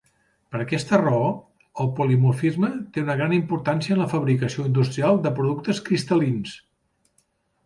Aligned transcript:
Per 0.53 0.59
aquesta 0.61 0.97
raó, 1.01 1.27
el 1.83 1.91
polimorfisme 1.99 2.69
té 2.95 3.03
una 3.07 3.17
gran 3.19 3.35
importància 3.37 3.95
en 3.97 4.03
la 4.05 4.09
fabricació 4.15 4.67
industrial 4.71 5.21
de 5.27 5.35
productes 5.43 5.83
cristal·lins. 5.93 6.57